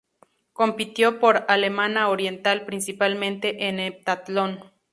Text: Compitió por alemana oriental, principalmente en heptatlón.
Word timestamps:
Compitió 0.53 1.19
por 1.19 1.45
alemana 1.47 2.09
oriental, 2.09 2.65
principalmente 2.65 3.67
en 3.67 3.79
heptatlón. 3.79 4.59